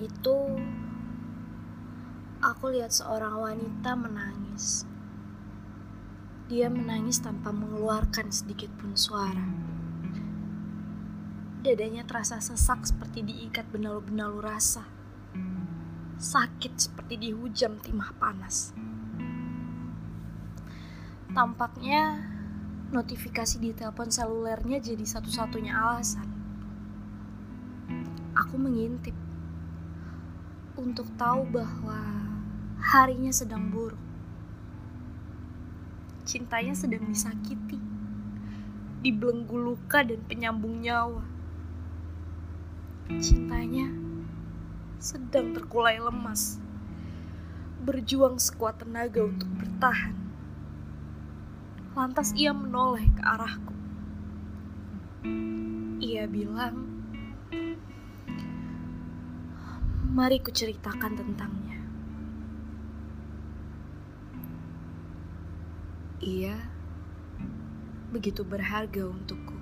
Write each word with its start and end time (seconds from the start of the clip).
itu, 0.00 0.36
aku 2.40 2.72
lihat 2.72 2.88
seorang 2.88 3.36
wanita 3.36 3.92
menangis. 3.92 4.88
Dia 6.48 6.66
menangis 6.72 7.22
tanpa 7.22 7.52
mengeluarkan 7.52 8.32
sedikit 8.32 8.72
pun 8.80 8.96
suara. 8.96 9.46
Dadanya 11.60 12.08
terasa 12.08 12.40
sesak 12.40 12.88
seperti 12.88 13.20
diikat 13.20 13.68
benalu-benalu 13.68 14.40
rasa. 14.40 14.88
Sakit 16.16 16.72
seperti 16.80 17.20
dihujam 17.20 17.76
timah 17.84 18.16
panas. 18.16 18.72
Tampaknya 21.30 22.18
notifikasi 22.90 23.62
di 23.62 23.70
telepon 23.70 24.10
selulernya 24.10 24.82
jadi 24.82 25.06
satu-satunya 25.06 25.70
alasan. 25.70 26.26
Aku 28.34 28.58
mengintip 28.58 29.14
untuk 30.80 31.12
tahu 31.20 31.44
bahwa 31.52 32.00
harinya 32.80 33.28
sedang 33.28 33.68
buruk. 33.68 34.00
Cintanya 36.24 36.72
sedang 36.72 37.04
disakiti, 37.04 37.76
dibelenggu 39.04 39.60
luka 39.60 40.00
dan 40.00 40.24
penyambung 40.24 40.80
nyawa. 40.80 41.20
Cintanya 43.20 43.92
sedang 44.96 45.52
terkulai 45.52 46.00
lemas, 46.00 46.56
berjuang 47.84 48.40
sekuat 48.40 48.80
tenaga 48.80 49.20
untuk 49.28 49.48
bertahan. 49.60 50.16
Lantas 51.92 52.32
ia 52.32 52.56
menoleh 52.56 53.04
ke 53.12 53.22
arahku. 53.24 53.74
Ia 56.00 56.24
bilang, 56.24 56.99
"Mari 60.10 60.42
kuceritakan 60.42 61.14
tentangnya." 61.14 61.78
Ia 66.20 66.58
begitu 68.10 68.42
berharga 68.42 69.06
untukku. 69.06 69.56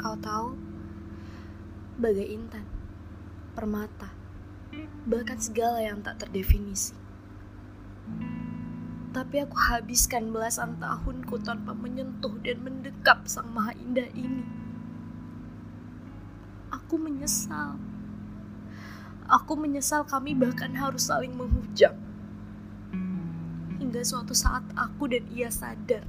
Kau 0.00 0.16
tahu, 0.16 0.56
bagai 2.00 2.30
intan, 2.30 2.64
permata, 3.52 4.14
bahkan 5.04 5.36
segala 5.36 5.84
yang 5.84 6.00
tak 6.00 6.22
terdefinisi 6.22 6.96
tapi 9.10 9.42
aku 9.42 9.58
habiskan 9.58 10.30
belasan 10.30 10.78
tahunku 10.78 11.42
tanpa 11.42 11.74
menyentuh 11.74 12.30
dan 12.46 12.62
mendekap 12.62 13.26
sang 13.26 13.50
maha 13.50 13.74
indah 13.74 14.06
ini. 14.14 14.46
Aku 16.70 16.94
menyesal. 16.94 17.74
Aku 19.30 19.54
menyesal 19.54 20.02
kami 20.02 20.34
bahkan 20.34 20.74
harus 20.74 21.06
saling 21.06 21.30
menghujam. 21.38 21.94
Hingga 23.78 24.02
suatu 24.02 24.34
saat 24.34 24.66
aku 24.74 25.06
dan 25.06 25.22
ia 25.30 25.46
sadar. 25.54 26.02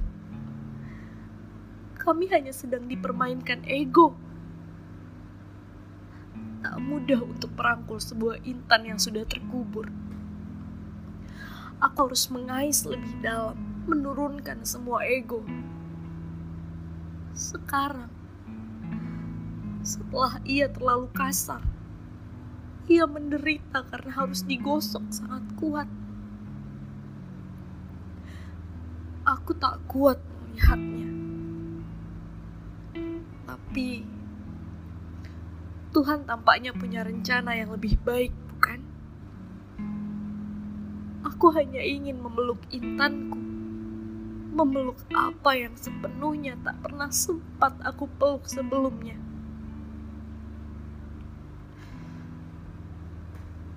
Kami 2.02 2.26
hanya 2.34 2.50
sedang 2.50 2.90
dipermainkan 2.90 3.62
ego. 3.70 4.18
Tak 6.66 6.82
mudah 6.82 7.22
untuk 7.22 7.54
merangkul 7.54 8.02
sebuah 8.02 8.42
intan 8.42 8.90
yang 8.90 8.98
sudah 8.98 9.22
terkubur 9.22 9.86
aku 11.82 12.06
harus 12.06 12.30
mengais 12.30 12.86
lebih 12.86 13.10
dalam, 13.18 13.58
menurunkan 13.90 14.62
semua 14.62 15.02
ego. 15.02 15.42
Sekarang, 17.34 18.06
setelah 19.82 20.38
ia 20.46 20.70
terlalu 20.70 21.10
kasar, 21.10 21.58
ia 22.90 23.04
menderita 23.06 23.86
karena 23.86 24.10
harus 24.14 24.42
digosok 24.46 25.04
sangat 25.10 25.44
kuat. 25.58 25.88
Aku 29.22 29.54
tak 29.54 29.78
kuat 29.86 30.18
melihatnya. 30.18 31.10
Tapi 33.46 34.02
Tuhan 35.92 36.24
tampaknya 36.24 36.72
punya 36.74 37.04
rencana 37.04 37.54
yang 37.54 37.70
lebih 37.70 38.00
baik 38.02 38.32
Aku 41.42 41.58
hanya 41.58 41.82
ingin 41.82 42.22
memeluk 42.22 42.62
intanku. 42.70 43.34
Memeluk 44.54 44.94
apa 45.10 45.58
yang 45.58 45.74
sepenuhnya 45.74 46.54
tak 46.62 46.78
pernah 46.86 47.10
sempat 47.10 47.74
aku 47.82 48.06
peluk 48.14 48.46
sebelumnya. 48.46 49.18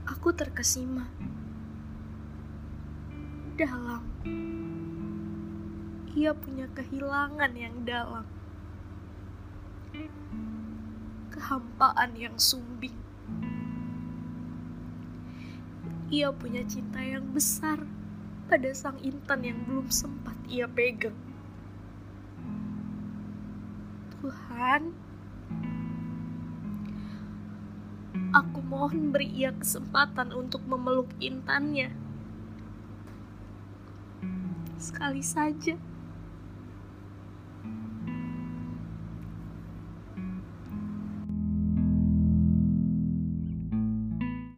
Aku 0.10 0.34
terkesima. 0.34 1.10
Dalam. 3.58 4.04
Ia 6.16 6.32
punya 6.32 6.70
kehilangan 6.72 7.52
yang 7.58 7.84
dalam. 7.84 8.26
Kehampaan 11.34 12.16
yang 12.16 12.36
sumbing 12.40 13.06
ia 16.16 16.30
punya 16.30 16.62
cinta 16.64 17.02
yang 17.02 17.34
besar 17.34 17.82
pada 18.46 18.70
sang 18.78 19.02
intan 19.02 19.42
yang 19.42 19.60
belum 19.66 19.90
sempat 19.90 20.38
ia 20.46 20.70
pegang. 20.70 21.18
Tuhan, 24.22 24.94
mohon 28.66 29.14
beri 29.14 29.30
ia 29.30 29.54
kesempatan 29.54 30.34
untuk 30.34 30.66
memeluk 30.66 31.10
intannya. 31.22 31.94
Sekali 34.82 35.22
saja. 35.22 35.78